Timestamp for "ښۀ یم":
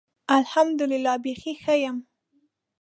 1.61-1.97